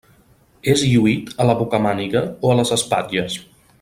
[0.71, 3.37] És lluït a la bocamàniga o a les espatlles.